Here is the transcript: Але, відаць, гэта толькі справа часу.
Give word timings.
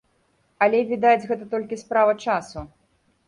Але, 0.65 0.77
відаць, 0.91 1.27
гэта 1.31 1.45
толькі 1.53 1.79
справа 1.83 2.17
часу. 2.31 2.65